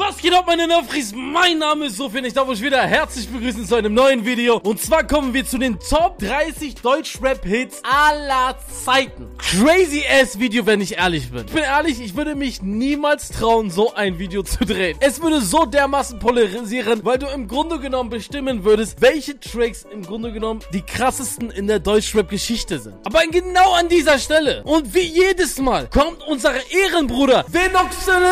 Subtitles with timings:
[0.00, 1.12] Was geht ab, meine Nerfries?
[1.14, 2.24] Mein Name ist Sofian.
[2.24, 4.56] Ich darf euch wieder herzlich begrüßen zu einem neuen Video.
[4.56, 9.28] Und zwar kommen wir zu den Top 30 Deutschrap-Hits aller Zeiten.
[9.36, 11.44] Crazy ass Video, wenn ich ehrlich bin.
[11.44, 14.96] Ich bin ehrlich, ich würde mich niemals trauen, so ein Video zu drehen.
[15.00, 20.02] Es würde so dermaßen polarisieren, weil du im Grunde genommen bestimmen würdest, welche Tracks im
[20.02, 22.94] Grunde genommen die krassesten in der Deutschrap-Geschichte sind.
[23.04, 28.30] Aber genau an dieser Stelle und wie jedes Mal kommt unser Ehrenbruder Venoxele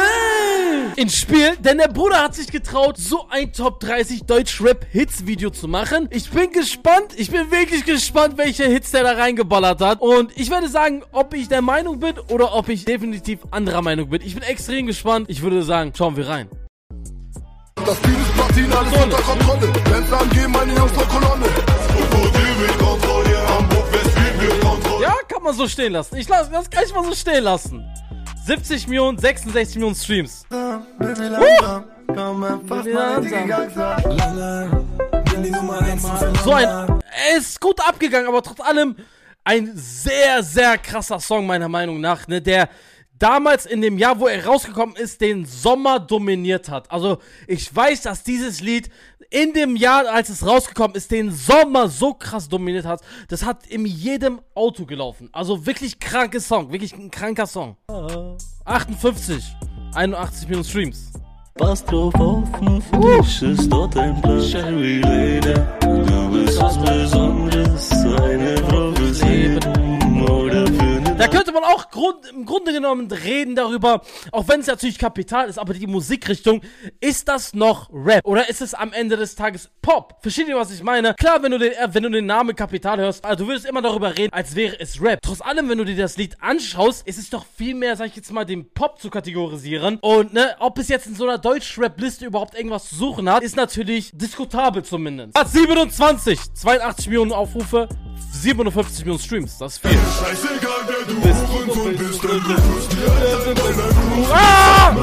[0.96, 6.09] ins Spiel, denn der Bruder hat sich getraut, so ein Top 30 Deutsch-Rap-Hits-Video zu machen.
[6.11, 10.01] Ich bin gespannt, ich bin wirklich gespannt, welche Hits der da reingeballert hat.
[10.01, 14.09] Und ich werde sagen, ob ich der Meinung bin oder ob ich definitiv anderer Meinung
[14.11, 14.23] bin.
[14.23, 15.27] Ich bin extrem gespannt.
[15.29, 16.49] Ich würde sagen, schauen wir rein.
[17.85, 19.02] Das Team ist Platin, alles So.
[19.02, 19.73] unter Kontrolle.
[19.91, 21.47] Wenn's angehen, meine Jungs zur Kolonne.
[21.47, 25.02] Krokodil mit Kontrolle, Hamburg, West, mit Kontrolle.
[25.02, 26.16] Ja, kann man so stehen lassen.
[26.16, 27.85] Ich lasse das kann ich mal so stehen lassen.
[28.48, 30.47] 70 Millionen, 66 Millionen Streams.
[36.43, 36.65] So ein.
[36.65, 38.96] Er ist gut abgegangen, aber trotz allem
[39.45, 42.71] ein sehr, sehr krasser Song, meiner Meinung nach, ne, der
[43.19, 46.91] damals in dem Jahr, wo er rausgekommen ist, den Sommer dominiert hat.
[46.91, 48.91] Also, ich weiß, dass dieses Lied
[49.30, 53.02] in dem Jahr, als es rausgekommen ist, den Sommer so krass dominiert hat.
[53.29, 55.29] Das hat in jedem Auto gelaufen.
[55.33, 57.77] Also wirklich krankes Song, wirklich ein kranker Song.
[58.65, 59.45] 58,
[59.95, 61.13] 81 Millionen Streams.
[61.55, 65.55] Pass drauf offen, für dich ist dort ein Platz, Cherry Lady.
[65.81, 69.59] Du bist was Besonderes, eine Prophezie.
[69.59, 69.78] Oder für eine Da
[71.49, 75.59] könnte man auch Grund, im Grunde genommen reden darüber, auch wenn es natürlich Kapital ist,
[75.59, 76.60] aber die Musikrichtung,
[77.00, 78.27] ist das noch Rap?
[78.27, 80.19] Oder ist es am Ende des Tages Pop?
[80.21, 81.15] Versteht ihr, was ich meine?
[81.15, 83.81] Klar, wenn du den, äh, wenn du den Namen Kapital hörst, also du würdest immer
[83.81, 85.21] darüber reden, als wäre es Rap.
[85.22, 88.16] Trotz allem, wenn du dir das Lied anschaust, ist es doch viel mehr, sag ich
[88.16, 89.99] jetzt mal, den Pop zu kategorisieren.
[90.03, 93.56] Und, ne, ob es jetzt in so einer Deutsch-Rap-Liste überhaupt irgendwas zu suchen hat, ist
[93.56, 95.32] natürlich diskutabel zumindest.
[95.32, 97.88] Platz 27, 82 Millionen Aufrufe,
[98.33, 99.98] 57 Millionen Streams, das ist viel.
[99.98, 104.32] Scheißegal, wer du Hurensohn bist, denn du wirst dir Alter in deiner Crew.
[104.32, 104.97] Ah!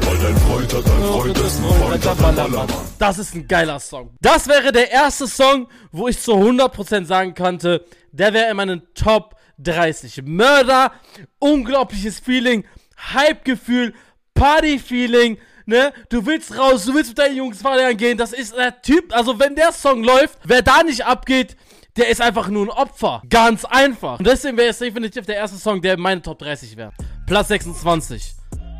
[0.00, 2.68] Weil dein Freund hat dein Freund ist ein Freund hat ein Ballermann.
[2.98, 4.16] Das ist ein geiler Song.
[4.20, 8.82] Das wäre der erste Song, wo ich zu 100% sagen könnte, der wäre in meinen
[8.94, 10.22] Top 30.
[10.24, 10.92] Mörder,
[11.38, 12.64] unglaubliches Feeling,
[13.12, 13.94] Hype-Gefühl,
[14.34, 15.92] Party-Feeling, ne?
[16.08, 18.18] Du willst raus, du willst mit deinen Jungs feiern gehen.
[18.18, 21.56] Das ist der Typ, also wenn der Song läuft, wer da nicht abgeht,
[21.96, 23.22] der ist einfach nur ein Opfer.
[23.28, 24.18] Ganz einfach.
[24.18, 26.92] Und deswegen wäre es definitiv der erste Song, der in meine Top 30 wäre.
[27.26, 28.34] Platz 26.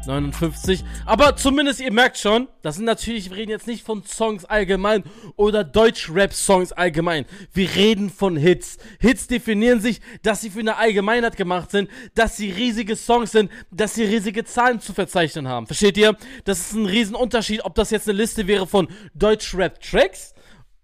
[0.07, 0.85] 59.
[1.07, 5.03] Aber zumindest ihr merkt schon, das sind natürlich, wir reden jetzt nicht von Songs allgemein
[5.37, 7.25] oder Deutsch-Rap-Songs allgemein.
[7.53, 8.79] Wir reden von Hits.
[9.01, 13.51] Hits definieren sich, dass sie für eine Allgemeinheit gemacht sind, dass sie riesige Songs sind,
[13.71, 15.67] dass sie riesige Zahlen zu verzeichnen haben.
[15.67, 16.17] Versteht ihr?
[16.45, 20.35] Das ist ein Riesenunterschied, ob das jetzt eine Liste wäre von Deutsch-Rap-Tracks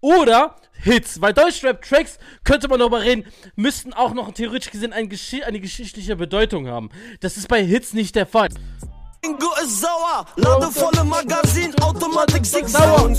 [0.01, 1.21] oder Hits.
[1.21, 3.25] Weil Deutschrap-Tracks, könnte man darüber reden,
[3.55, 6.89] müssten auch noch theoretisch gesehen ein Gesch eine geschichtliche Bedeutung haben.
[7.21, 8.49] Das ist bei Hits nicht der Fall.
[9.23, 13.13] Ingo ist sauer, ladevolle Magazin, Automatik Sauer.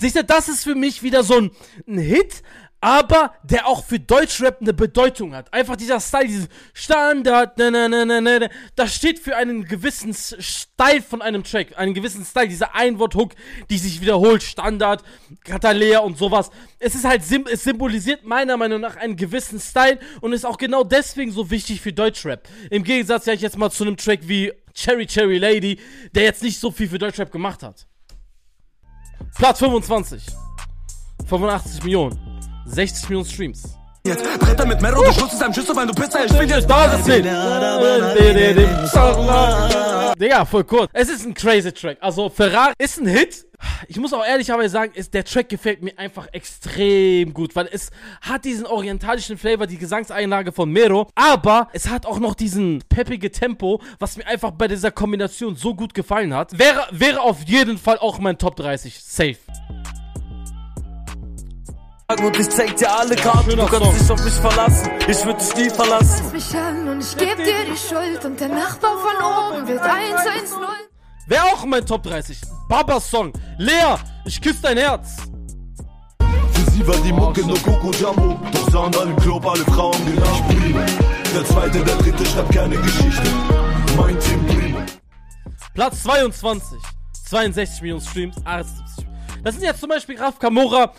[0.00, 1.50] Siehst du, das ist für mich wieder so ein,
[1.88, 2.44] ein Hit,
[2.86, 5.52] aber der auch für Deutschrap eine Bedeutung hat.
[5.52, 10.14] Einfach dieser Style, dieses Standard, ne, ne, ne, ne, ne, das steht für einen gewissen
[10.14, 13.32] Style von einem Track, einen gewissen Style, dieser Einwort-Hook,
[13.70, 15.02] die sich wiederholt, Standard,
[15.42, 16.52] Katalea und sowas.
[16.78, 20.84] Es ist halt, es symbolisiert meiner Meinung nach einen gewissen Style und ist auch genau
[20.84, 22.48] deswegen so wichtig für Deutschrap.
[22.70, 25.80] Im Gegensatz, ja, ich jetzt mal zu einem Track wie Cherry Cherry Lady,
[26.14, 27.88] der jetzt nicht so viel für Deutschrap gemacht hat.
[29.34, 30.22] Platz 25.
[31.28, 32.35] 85 Millionen.
[32.66, 33.76] 60 Millionen Streams.
[34.06, 36.14] Jetzt Bretter mit Mero, du schützt deinem Schüssel, wenn du isst.
[36.14, 37.04] Ich bin da, das
[40.18, 40.88] Digga, voll kurz.
[40.92, 41.98] Es ist ein crazy Track.
[42.00, 43.44] Also, Ferrari ist ein Hit.
[43.88, 47.90] Ich muss auch ehrlicherweise sagen, ist, der Track gefällt mir einfach extrem gut, weil es
[48.20, 53.30] hat diesen orientalischen Flavor, die Gesangseinlage von Mero, aber es hat auch noch diesen peppige
[53.30, 56.58] Tempo, was mir einfach bei dieser Kombination so gut gefallen hat.
[56.58, 59.02] Wäre, wäre auf jeden Fall auch mein Top 30.
[59.02, 59.36] Safe.
[62.08, 64.90] Und ich zeig dir alle Karten, du kannst dich auf mich verlassen.
[65.08, 66.32] Ich würd dich nie verlassen.
[66.32, 70.56] mich an und ich geb dir die Schuld und der Nachbar von oben wird 110.
[71.26, 72.38] Wäre auch mein Top 30.
[72.68, 73.32] Babas Song.
[73.58, 75.16] Lea, ich küsse dein Herz.
[76.52, 78.40] Für sie war die Mucke nur Coco Jumbo.
[78.52, 80.80] Doch sahen alle im Club alle Frauen gleich Primo.
[81.34, 83.28] Der zweite, der dritte schreibt keine Geschichte.
[83.96, 84.78] Mein Team Primo.
[85.74, 86.78] Platz 22.
[87.28, 89.06] 62 Millionen Streams, 78.
[89.42, 90.92] Das sind jetzt zum Beispiel Raf Kamora.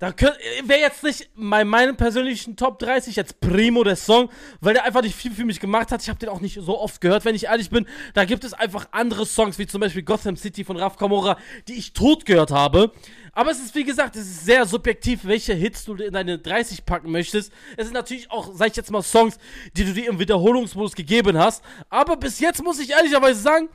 [0.00, 0.14] Da
[0.62, 4.30] wäre jetzt nicht bei meinem persönlichen Top 30 jetzt Primo der Song,
[4.60, 6.02] weil der einfach nicht viel für mich gemacht hat.
[6.02, 7.84] Ich habe den auch nicht so oft gehört, wenn ich ehrlich bin.
[8.14, 11.36] Da gibt es einfach andere Songs, wie zum Beispiel Gotham City von Raf Kamora,
[11.66, 12.92] die ich tot gehört habe.
[13.32, 16.84] Aber es ist, wie gesagt, es ist sehr subjektiv, welche Hits du in deine 30
[16.84, 17.52] packen möchtest.
[17.76, 19.36] Es sind natürlich auch, sag ich jetzt mal, Songs,
[19.76, 21.64] die du dir im Wiederholungsmodus gegeben hast.
[21.90, 23.68] Aber bis jetzt muss ich ehrlicherweise sagen,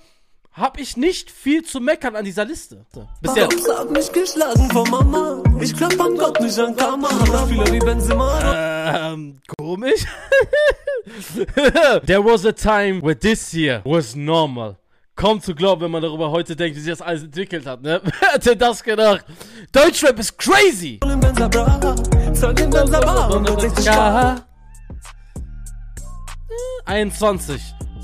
[0.53, 2.85] habe ich nicht viel zu meckern an dieser Liste.
[3.21, 3.67] Bis jetzt.
[3.89, 5.43] Mich geschlagen von Mama.
[5.59, 7.09] Ich glaub an Gott, nicht an Karma.
[7.09, 9.13] Spieler wie Benzema.
[9.13, 10.05] Ähm, komisch.
[12.05, 14.77] There was a time where this year was normal.
[15.15, 18.01] Kaum zu glauben, wenn man darüber heute denkt, wie sich das alles entwickelt hat, ne?
[18.19, 19.25] Wer hätte das gedacht?
[19.71, 20.99] Deutschrap ist crazy!
[23.83, 24.45] Ja.
[26.85, 27.61] 21.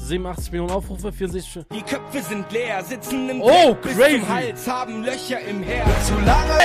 [0.10, 1.66] 87 Millionen Aufrufe, 64.
[1.72, 4.24] Die Köpfe sind leer, sitzen im Oh, Dreck crazy.
[4.28, 6.12] Hals, haben Löcher im Herz.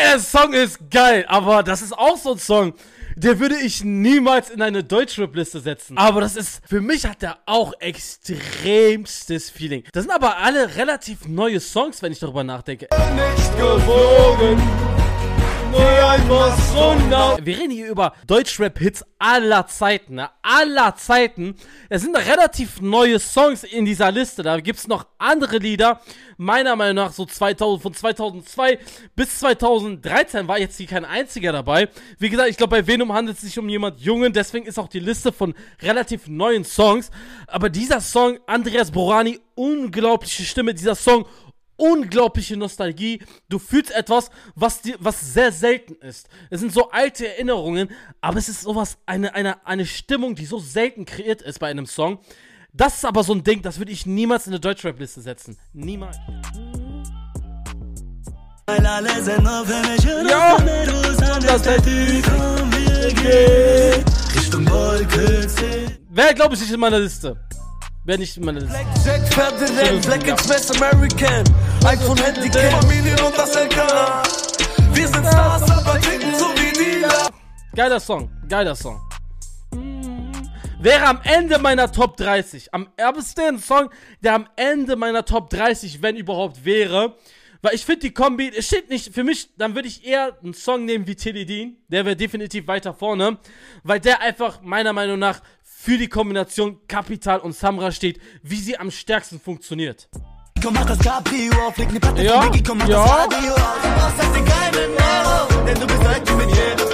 [0.03, 2.73] Der Song ist geil, aber das ist auch so ein Song,
[3.17, 5.99] der würde ich niemals in eine Deutschrap-Liste setzen.
[5.99, 9.85] Aber das ist, für mich hat der auch extremstes Feeling.
[9.93, 12.89] Das sind aber alle relativ neue Songs, wenn ich darüber nachdenke.
[13.15, 14.94] Nicht gewogen.
[17.45, 20.31] Wir reden hier über Deutschrap-Hits aller Zeiten, ne?
[20.43, 21.57] aller Zeiten.
[21.89, 24.43] Es sind relativ neue Songs in dieser Liste.
[24.43, 26.01] Da gibt es noch andere Lieder.
[26.37, 28.79] Meiner Meinung nach so 2000, von 2002
[29.15, 31.89] bis 2013 war jetzt hier kein einziger dabei.
[32.19, 34.33] Wie gesagt, ich glaube, bei Venom handelt es sich um jemand Jungen.
[34.33, 37.11] Deswegen ist auch die Liste von relativ neuen Songs.
[37.47, 40.75] Aber dieser Song, Andreas Borani, unglaubliche Stimme.
[40.75, 41.27] Dieser Song,
[41.77, 43.21] unglaubliche Nostalgie.
[43.49, 46.29] Du fühlst etwas, was dir, was sehr selten ist.
[46.51, 47.91] Es sind so alte Erinnerungen,
[48.21, 51.87] aber es ist sowas, eine, eine, eine Stimmung, die so selten kreiert ist bei einem
[51.87, 52.19] Song.
[52.73, 55.57] Das ist aber so ein Ding, das würde ich niemals in eine Deutschrap-Liste setzen.
[55.73, 56.17] Niemals.
[60.29, 60.57] Ja,
[61.41, 61.67] das
[64.35, 65.99] Richtung Wolke 10.
[66.11, 67.37] Wer glaube ich nicht in meiner Liste?
[68.07, 68.77] Wer nicht in meiner Liste?
[69.03, 71.43] Jack fährt direkt, Black Express American.
[71.87, 74.23] iPhone Handicap, Familien und das LKA.
[74.93, 77.07] Wir sind Stars, aber ticken so wie die.
[77.75, 79.01] Geiler Song, geiler Song.
[80.81, 82.75] Wäre am Ende meiner Top 30.
[82.75, 83.89] Am erbsten Song,
[84.21, 87.17] der am Ende meiner Top 30, wenn überhaupt, wäre.
[87.63, 90.53] Weil ich finde die Kombi, es steht nicht, für mich, dann würde ich eher einen
[90.53, 91.79] Song nehmen wie Tilly Dean.
[91.89, 93.39] Der wäre definitiv weiter vorne.
[93.83, 95.41] Weil der einfach meiner Meinung nach
[95.85, 100.09] für die Kombination Kapital und Samra steht, wie sie am stärksten funktioniert.
[102.25, 102.41] Ja,
[102.89, 103.05] ja.
[103.05, 103.61] das Radio aus.
[103.83, 106.85] Du brauchst das den geilen Euro, denn du bist alt wie mit jedem.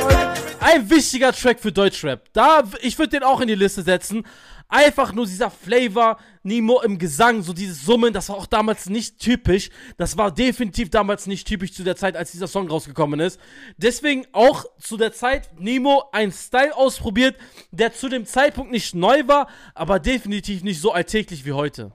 [0.59, 2.33] Ein wichtiger Track für Deutschrap.
[2.33, 4.25] Da, ich würde den auch in die Liste setzen.
[4.71, 9.19] Einfach nur dieser Flavor, Nemo im Gesang, so dieses Summen, das war auch damals nicht
[9.19, 9.69] typisch.
[9.97, 13.41] Das war definitiv damals nicht typisch zu der Zeit, als dieser Song rausgekommen ist.
[13.79, 17.37] Deswegen auch zu der Zeit Nemo einen Style ausprobiert,
[17.73, 21.91] der zu dem Zeitpunkt nicht neu war, aber definitiv nicht so alltäglich wie heute.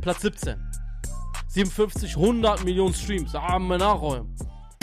[0.00, 0.56] Platz 17.
[1.48, 3.34] 57, 100 Millionen Streams.
[3.34, 4.34] Ah, mal nachräumen.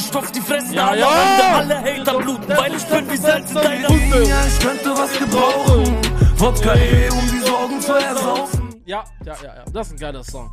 [0.01, 1.60] Stopf die Fresse, Ja, alle ja.
[1.60, 4.24] Hunde, alle Hater bluten, weil ich bin wie Salz in deiner Hunde.
[4.28, 6.03] Ja, ich könnte was gebrauchen.
[6.44, 8.75] Wodka eh, um die Sorgen zu ersaufen.
[8.86, 9.66] Ja, ja, ja, ja.
[9.72, 10.51] Das ist ein geiler Song.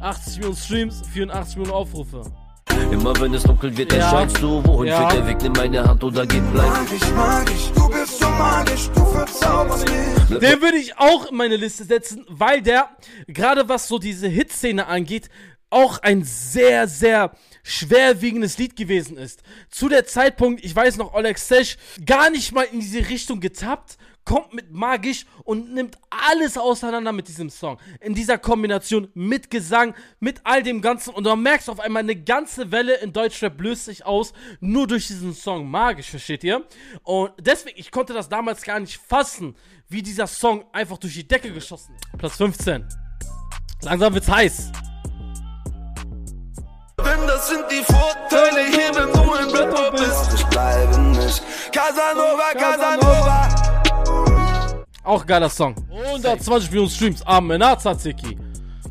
[0.00, 2.22] 80 Millionen Streams, 84 Millionen Aufrufe.
[2.90, 4.24] Immer wenn es dunkel wird, dann Ja.
[4.24, 4.64] du.
[4.64, 5.00] Wohin Ja.
[5.10, 5.42] führt der Weg?
[5.42, 6.70] Nimm meine Hand oder geh bleib.
[6.70, 10.38] Magisch, magisch, du bist so magisch, du verzauberst mich.
[10.38, 12.88] Den würde ich auch in meine Liste setzen, weil der,
[13.26, 15.28] gerade was so diese Hitszene angeht,
[15.68, 17.32] auch ein sehr, sehr
[17.62, 19.42] schwerwiegendes Lied gewesen ist.
[19.68, 23.98] Zu der Zeitpunkt, ich weiß noch, Oleg Sesh gar nicht mal in diese Richtung getappt,
[24.24, 27.78] kommt mit magisch und nimmt alles auseinander mit diesem Song.
[28.00, 31.14] In dieser Kombination mit Gesang, mit all dem Ganzen.
[31.14, 35.06] Und du merkst auf einmal, eine ganze Welle in Deutschrap löst sich aus, nur durch
[35.06, 36.64] diesen Song magisch, versteht ihr?
[37.02, 39.56] Und deswegen, ich konnte das damals gar nicht fassen,
[39.88, 42.18] wie dieser Song einfach durch die Decke geschossen ist.
[42.18, 42.84] Platz 15.
[43.82, 44.72] Langsam wird's heiß.
[46.96, 50.34] Denn das sind die Vorteile hier, wenn du ein Rapper bist.
[50.34, 51.42] Ich bleibe nicht.
[51.70, 53.53] Casanova, Casanova.
[55.04, 55.74] Auch geiler Song.
[55.90, 57.22] 120 Millionen Streams.
[57.26, 57.60] Amen.
[57.78, 58.38] Tzatziki.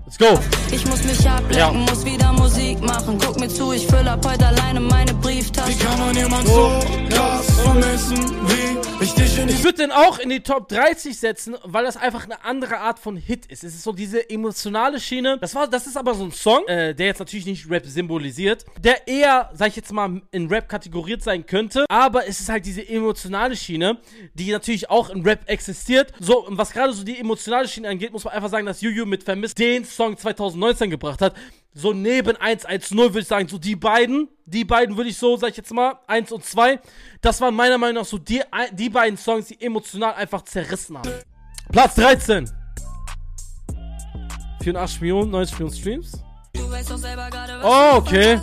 [0.05, 0.39] Let's go.
[0.71, 1.71] Ich muss mich ablenken, Ja.
[1.71, 3.17] muss wieder Musik machen.
[3.19, 5.75] Guck mir zu, ich fülle ab heute alleine meine Brieftasche.
[5.83, 6.71] Kann man jemand so
[7.09, 7.32] krass
[7.63, 8.17] vermissen
[8.47, 11.83] wie ich dich in die Ich würde den auch in die Top 30 setzen, weil
[11.85, 13.63] das einfach eine andere Art von Hit ist.
[13.63, 15.37] Es ist so diese emotionale Schiene.
[15.39, 18.65] Das, war, das ist aber so ein Song, äh, der jetzt natürlich nicht Rap symbolisiert,
[18.79, 21.85] der eher, sag ich jetzt mal, in Rap kategoriert sein könnte.
[21.89, 23.97] Aber es ist halt diese emotionale Schiene,
[24.33, 26.13] die natürlich auch in Rap existiert.
[26.19, 29.05] So, und was gerade so die emotionale Schiene angeht, muss man einfach sagen, dass Juju
[29.05, 31.33] mit Vermisst den Song 2019 gebracht hat.
[31.73, 35.49] So neben 110 würde ich sagen, so die beiden, die beiden würde ich so, sag
[35.49, 36.79] ich jetzt mal, 1 und 2,
[37.21, 38.41] das waren meiner Meinung nach so die,
[38.73, 41.11] die beiden Songs, die emotional einfach zerrissen haben.
[41.71, 42.49] Platz 13.
[44.61, 46.11] 84 Millionen, 90 Millionen Streams.
[46.53, 48.39] Du weißt doch selber gerade, was Oh, okay.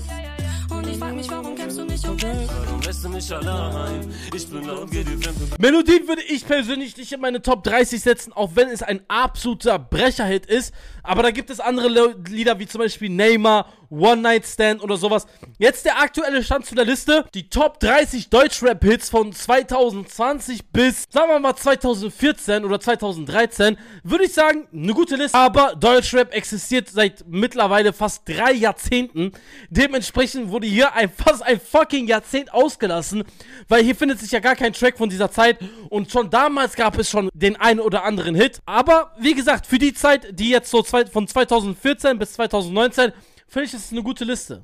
[0.71, 2.03] Und ich frag mich, warum kennst du mich?
[2.03, 4.13] Warum lässt du mich allein?
[4.35, 5.61] Ich bin laut, geh dir fremd.
[5.61, 9.79] Melodien würde ich persönlich nicht in meine Top 30 setzen, auch wenn es ein absoluter
[9.79, 10.75] Brecherhit ist.
[11.05, 15.27] Aber da gibt es andere Lieder wie zum Beispiel Neymar, One Night Stand oder sowas.
[15.59, 17.25] Jetzt der aktuelle Stand zu der Liste.
[17.35, 23.77] Die Top 30 Deutschrap-Hits von 2020 bis, sagen wir mal, 2014 oder 2013.
[24.05, 25.37] Würde ich sagen, eine gute Liste.
[25.37, 29.33] Aber Deutschrap existiert seit mittlerweile fast drei Jahrzehnten.
[29.71, 33.25] Dementsprechend wurde hier ein, fast ein fucking Jahrzehnt ausgelassen.
[33.69, 35.59] Weil hier findet sich ja gar kein Track von dieser Zeit.
[35.89, 38.61] Und schon damals gab es schon den einen oder anderen Hit.
[38.67, 43.13] Aber wie gesagt, für die Zeit, die jetzt so zwei, von 2014 bis 2019,
[43.49, 44.63] finde ich, ist eine gute Liste.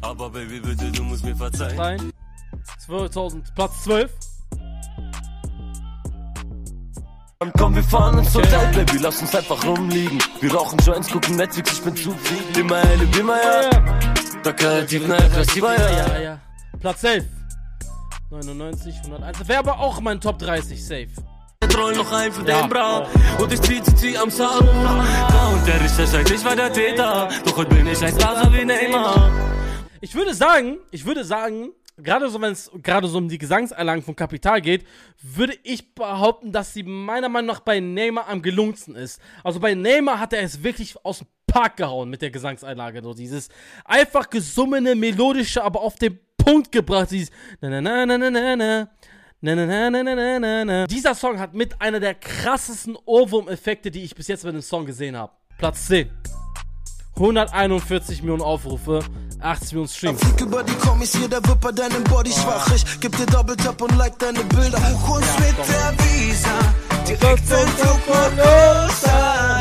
[0.00, 1.76] Aber Baby, bitte, du musst mir verzeihen.
[1.76, 2.12] Nein.
[2.86, 4.10] 2000, Platz 12.
[7.40, 10.18] Und komm, wir fahren ins Hotel, Baby, lass uns einfach rumliegen.
[10.40, 12.60] Wir rauchen Joints, gucken Netflix, ich bin zufrieden.
[12.60, 13.70] Immer helle, immer ja.
[14.42, 14.54] Da
[15.06, 15.90] na, aggressiver, ja.
[15.90, 16.40] Ja, ja.
[16.80, 17.24] Platz 11.
[18.30, 19.38] 99, 101.
[19.38, 21.08] Das wäre aber auch mein Top 30, safe.
[21.68, 22.62] Troll noch ein für Ja.
[22.62, 23.06] den Bra.
[23.38, 24.64] Und ich zieh, zieh, zieh am Saru.
[24.64, 27.28] Und der Richter sagt, ich war der Täter.
[27.44, 29.30] Doch heute bin ich ein Star, wie Neymar.
[30.00, 34.02] Ich würde sagen, ich würde sagen, gerade so, wenn es gerade so um die Gesangseinlagen
[34.04, 34.86] von Kapital geht,
[35.20, 39.20] würde ich behaupten, dass sie meiner Meinung nach bei Neymar am gelungensten ist.
[39.42, 43.02] Also bei Neymar hat er es wirklich aus dem Park gehauen mit der Gesangseinlage.
[43.02, 43.48] So dieses
[43.84, 47.10] einfach gesummene, melodische, aber auf den Punkt gebracht.
[47.10, 48.88] Dieses na na na na na na na.
[49.40, 50.86] Na, na, na, na, na, na.
[50.88, 54.84] Dieser Song hat mit einer der krassesten Ohrwurm-Effekte, die ich bis jetzt bei dem Song
[54.84, 55.32] gesehen habe.
[55.58, 56.10] Platz 10.
[57.14, 59.00] 141 Millionen Aufrufe,
[59.40, 60.20] 80 Millionen Streams.
[60.20, 62.68] Flieg über die Kommis, jeder wird bei deinem Body schwach.
[62.74, 64.78] Ich geb dir Double Tap und like deine Bilder.
[64.78, 66.58] Buch uns mit der Visa.
[67.06, 68.00] Direkt in Flug
[68.36, 69.57] nach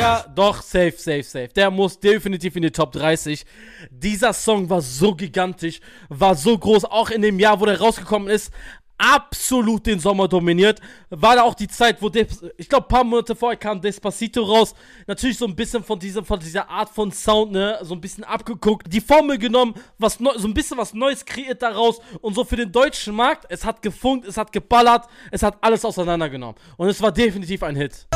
[0.00, 0.24] Rica.
[0.34, 1.48] Doch, safe, safe, safe.
[1.48, 3.44] Der muss definitiv in die Top 30.
[3.90, 8.28] Dieser Song war so gigantisch, war so groß, auch in dem Jahr, wo der rausgekommen
[8.28, 8.52] ist.
[8.98, 10.78] Absolut den Sommer dominiert.
[11.08, 14.74] War da auch die Zeit, wo, Des ich glaube, paar Monate vorher kam Despacito raus.
[15.06, 18.24] Natürlich so ein bisschen von, diesem, von dieser Art von Sound, ne, so ein bisschen
[18.24, 18.92] abgeguckt.
[18.92, 22.02] Die Formel genommen, was neu, so ein bisschen was Neues kreiert daraus.
[22.20, 25.82] Und so für den deutschen Markt, es hat gefunkt, es hat geballert, es hat alles
[25.82, 26.56] auseinandergenommen.
[26.76, 28.06] Und es war definitiv ein Hit.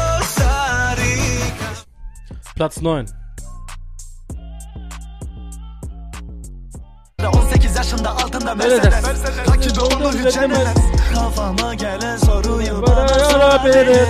[2.56, 3.11] Platz 9.
[7.20, 9.04] Da 18 yaşında altında Mercedes
[9.49, 10.75] Rakibi onu hiç yenemez
[11.14, 14.08] Kafama gelen soruyu bana sorabilir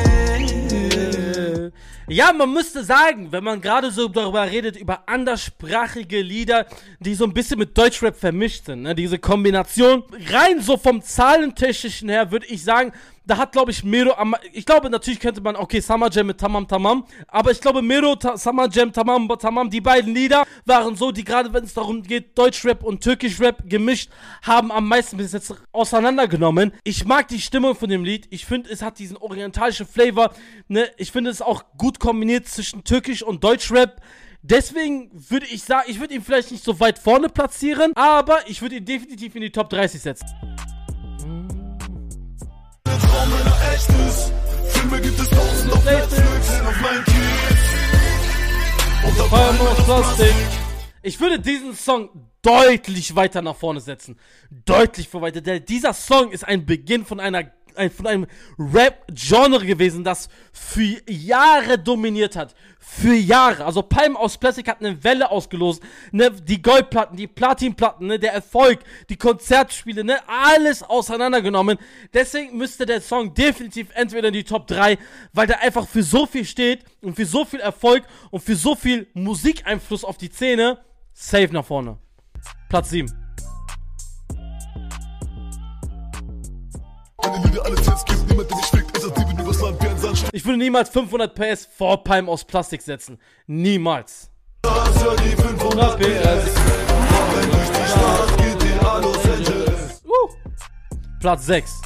[2.09, 6.67] Ja, man müsste sagen, wenn man gerade so darüber redet, über anderssprachige Lieder,
[7.01, 8.95] die so ein bisschen mit Deutschrap vermischt sind, ne?
[8.95, 12.93] diese Kombination, rein so vom Zahlentechnischen her, würde ich sagen,
[13.27, 16.39] da hat, glaube ich, Mero am, ich glaube, natürlich könnte man, okay, Summer Jam mit
[16.39, 20.97] Tamam Tamam, aber ich glaube, Mero, Ta Summer Jam, Tamam Tamam, die beiden Lieder waren
[20.97, 24.11] so, die gerade, wenn es darum geht, Deutschrap und Türkischrap gemischt,
[24.43, 26.73] haben am meisten bis jetzt auseinandergenommen.
[26.85, 30.33] Ich mag die Stimmung von dem Lied, ich finde, es hat diesen orientalischen Flavor,
[30.69, 34.01] ne, ich finde es auch gut kombiniert zwischen Türkisch und Deutschrap.
[34.43, 38.61] Deswegen würde ich sagen, ich würde ihn vielleicht nicht so weit vorne platzieren, aber ich
[38.61, 40.27] würde ihn definitiv in die Top 30 setzen.
[43.75, 44.33] Echtes.
[44.69, 47.65] Filme gibt es tausend auf Netflix, auf meinen Kiez.
[49.07, 50.35] Und auf einmal Plastik.
[51.03, 52.09] Ich würde diesen Song
[52.43, 54.19] deutlich weiter nach vorne setzen.
[54.51, 55.41] Deutlich vor weiter.
[55.41, 57.45] Denn dieser Song ist ein Beginn von einer
[57.77, 58.27] ein, von einem
[58.59, 62.55] Rap-Genre gewesen, das für Jahre dominiert hat.
[62.79, 63.65] Für Jahre.
[63.65, 65.83] Also Palm aus Plastik hat eine Welle ausgelost.
[66.13, 71.79] Ne, die Goldplatten, die Platinplatten, ne, der Erfolg, die Konzertspiele, ne, alles auseinandergenommen.
[72.13, 74.99] Deswegen müsste der Song definitiv entweder in die Top 3,
[75.33, 78.75] weil der einfach für so viel steht und für so viel Erfolg und für so
[78.75, 80.79] viel Musikeinfluss auf die Szene.
[81.13, 81.99] Safe nach vorne.
[82.69, 83.24] Platz 7.
[87.45, 89.99] Wenn alle Tests gibt, niemand, der mich fickt, ist das Dieben übers Land wie ein
[89.99, 90.35] Sandstrand.
[90.35, 93.19] Ich würde niemals 500 PS vor Palm aus Plastik setzen.
[93.47, 94.31] Niemals.
[94.63, 96.51] Das ja die 500 PS.
[96.55, 100.03] Fahren durch die Stadt, GTA Los Angeles.
[100.05, 100.31] Uh.
[101.21, 101.81] Platz 6.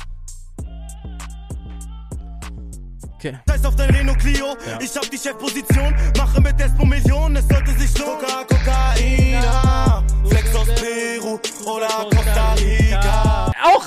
[3.18, 3.36] Okay.
[3.48, 7.72] Scheiß auf dein Renault Clio, ich hab die Chefposition, mache mit Despo Millionen, es sollte
[7.72, 8.20] sich lohnen.
[8.20, 9.37] Coca, Kokaina,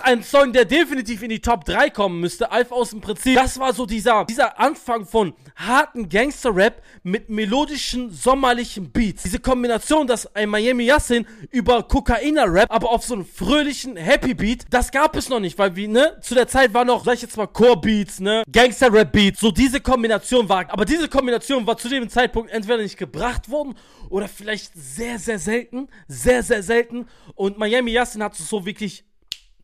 [0.03, 3.36] Ein Song, der definitiv in die Top 3 kommen müsste, Alpha aus dem Prinzip.
[3.36, 9.24] Das war so dieser, dieser Anfang von harten Gangster-Rap mit melodischen, sommerlichen Beats.
[9.24, 14.91] Diese Kombination, dass ein Miami Yassin über Kokainer-Rap, aber auf so einen fröhlichen Happy-Beat, das
[14.91, 17.38] gab es noch nicht, weil wie, ne, zu der Zeit war noch, sag ich jetzt
[17.38, 22.51] mal, Core-Beats, ne, Gangster-Rap-Beats, so diese Kombination war, aber diese Kombination war zu dem Zeitpunkt
[22.51, 23.75] entweder nicht gebracht worden
[24.10, 29.05] oder vielleicht sehr, sehr selten, sehr, sehr selten und Miami Yassin hat es so wirklich,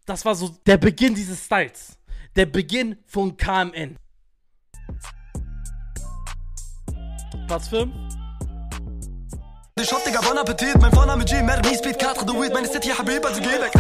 [0.07, 1.97] das war so der Beginn dieses Styles.
[2.35, 3.97] Der Beginn von KMN.
[7.47, 7.93] Platz 5.
[9.79, 12.89] Ich hab Digga, bon Appetit, mein Vorname G, Mermi, Speed, 4 de Weed, meine City,
[12.89, 13.71] Habib, also geh weg.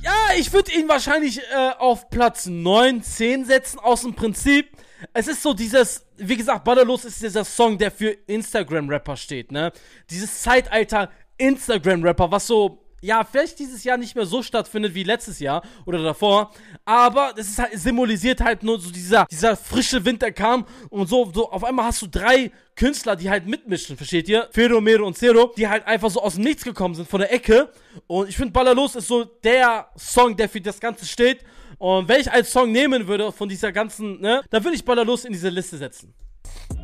[0.00, 4.70] Ja, ich würde ihn wahrscheinlich äh, auf Platz 9, 10 setzen, aus dem Prinzip.
[5.12, 9.72] Es ist so dieses, wie gesagt, Ballerlos ist dieser Song, der für Instagram-Rapper steht, ne?
[10.10, 15.38] Dieses Zeitalter Instagram-Rapper, was so, ja, vielleicht dieses Jahr nicht mehr so stattfindet wie letztes
[15.38, 16.52] Jahr oder davor,
[16.86, 21.30] aber es halt, symbolisiert halt nur so dieser, dieser frische Wind, der kam und so,
[21.32, 24.48] so, auf einmal hast du drei Künstler, die halt mitmischen, versteht ihr?
[24.52, 27.32] Fero, Mero und Zero, die halt einfach so aus dem Nichts gekommen sind, von der
[27.32, 27.70] Ecke
[28.06, 31.44] und ich finde Ballerlos ist so der Song, der für das Ganze steht
[31.78, 35.26] und wenn ich als Song nehmen würde von dieser ganzen, ne, dann würde ich Ballerlos
[35.26, 36.14] in diese Liste setzen.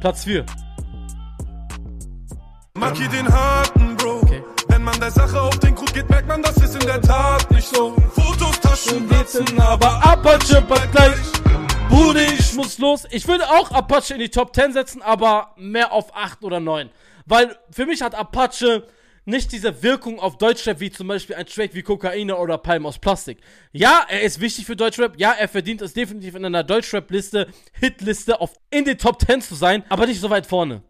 [0.01, 0.45] Platz 4.
[2.75, 4.00] Markier den harten.
[4.81, 7.51] Wenn man der Sache auf den Grund geht, merkt man, das ist in der Tat
[7.51, 7.95] nicht so.
[8.15, 11.19] Fotos, Taschen, Blitzen, aber Apache bald gleich.
[11.91, 13.07] Bude, ich muss los.
[13.11, 16.89] Ich würde auch Apache in die Top 10 setzen, aber mehr auf 8 oder 9.
[17.27, 18.87] Weil für mich hat Apache
[19.27, 22.99] nicht diese Wirkung auf Deutschrap wie zum Beispiel ein Track wie Kokaine oder Palm aus
[22.99, 23.43] Plastik.
[23.73, 25.21] Ja, er ist wichtig für Deutschrap.
[25.21, 28.39] Ja, er verdient es definitiv in einer Deutschrap-Liste, Hitliste
[28.71, 30.83] in den Top 10 zu sein, aber nicht so weit vorne.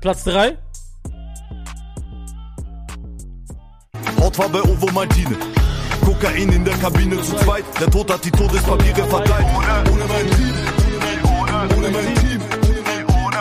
[0.00, 0.58] Platz 3.
[4.24, 5.36] Hautfarbe Ovo Martine.
[6.02, 7.62] Kokain in der Kabine zu zweit.
[7.78, 9.46] Der Tod hat die Todespapiere verteilt.
[9.92, 10.54] Ohne mein Team.
[11.76, 12.40] Ohne mein Team.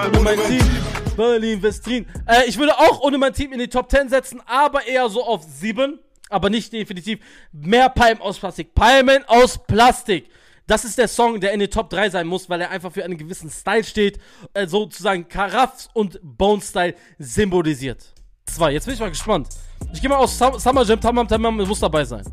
[0.03, 1.15] Ohne mein Team.
[1.15, 2.05] Berlin, Westrin.
[2.27, 5.23] Äh, ich würde auch ohne mein Team in die Top 10 setzen, aber eher so
[5.23, 5.99] auf 7.
[6.29, 7.21] Aber nicht definitiv
[7.53, 8.75] mehr Palmen aus Plastik.
[8.75, 10.29] Palmen aus Plastik.
[10.67, 13.05] Das ist der Song, der in den Top 3 sein muss, weil er einfach für
[13.05, 14.19] einen gewissen Style steht.
[14.53, 18.13] Äh, sozusagen Karaffs und Bone-Style symbolisiert.
[18.47, 18.73] 2.
[18.73, 19.47] Jetzt bin ich mal gespannt.
[19.91, 22.23] Ich gehe mal aus Sum Summer Jam, Tamam Tamam, muss dabei sein.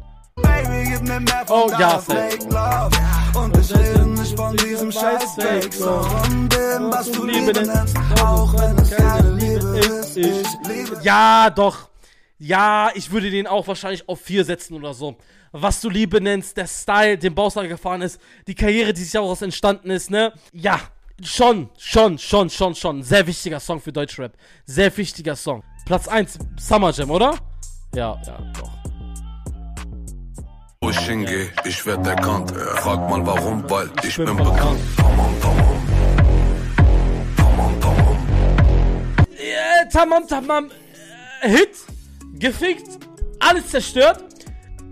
[1.48, 2.38] Oh, ja, safe.
[3.38, 5.74] Und ich rede nicht von diesem scheiß Fake.
[5.74, 10.16] Von dem, was du Liebe nennst, auch wenn es keine Liebe ist.
[10.16, 11.88] Ich liebe Ja, doch.
[12.38, 15.16] Ja, ich würde den auch wahrscheinlich auf 4 setzen oder so.
[15.52, 19.42] Was du Liebe nennst, der Style, den Baustar gefahren ist, die Karriere, die sich daraus
[19.42, 20.32] entstanden ist, ne?
[20.52, 20.80] Ja,
[21.22, 23.02] schon, schon, schon, schon, schon.
[23.02, 24.32] Sehr wichtiger Song für Deutschrap.
[24.64, 25.62] Sehr wichtiger Song.
[25.84, 27.34] Platz 1, Summer Jam, oder?
[27.94, 28.70] Ja, ja, doch.
[30.82, 32.52] Wo ich hingehe, ich werd erkannt.
[32.52, 34.54] Frag mal warum, weil ich bin bekannt.
[34.54, 34.80] bekannt.
[34.96, 35.76] Tamam, tamam.
[37.36, 38.16] Tamam, tamam.
[39.92, 40.70] Tamam, tamam.
[41.42, 41.76] Hit,
[42.38, 42.98] gefickt,
[43.40, 44.24] alles zerstört.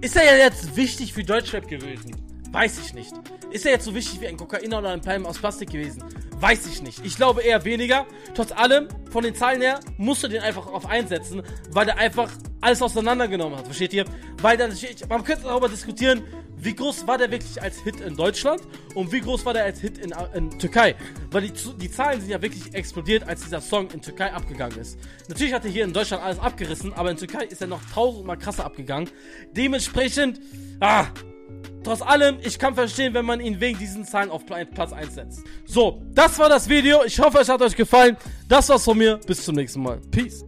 [0.00, 2.16] Ist er ja jetzt wichtig für Deutschrap gewesen?
[2.52, 3.12] Weiß ich nicht.
[3.50, 6.02] Ist er jetzt so wichtig wie ein Kokainer oder ein Palm aus Plastik gewesen?
[6.40, 7.04] Weiß ich nicht.
[7.04, 8.06] Ich glaube eher weniger.
[8.34, 12.30] Trotz allem, von den Zahlen her, musst du den einfach auf einsetzen, weil der einfach
[12.60, 13.64] alles auseinandergenommen hat.
[13.64, 14.04] Versteht ihr?
[14.40, 14.72] Weil dann,
[15.08, 16.22] man könnte darüber diskutieren,
[16.60, 18.60] wie groß war der wirklich als Hit in Deutschland
[18.94, 20.96] und wie groß war der als Hit in, in Türkei.
[21.30, 24.98] Weil die, die Zahlen sind ja wirklich explodiert, als dieser Song in Türkei abgegangen ist.
[25.28, 28.38] Natürlich hat er hier in Deutschland alles abgerissen, aber in Türkei ist er noch tausendmal
[28.38, 29.08] krasser abgegangen.
[29.56, 30.40] Dementsprechend,
[30.80, 31.06] ah,
[31.84, 35.14] Trotz allem, ich kann verstehen, wenn man ihn wegen diesen Zahlen auf Pla- Platz 1
[35.14, 35.40] setzt.
[35.66, 37.04] So, das war das Video.
[37.04, 38.16] Ich hoffe, es hat euch gefallen.
[38.48, 39.18] Das war's von mir.
[39.26, 40.00] Bis zum nächsten Mal.
[40.10, 40.44] Peace.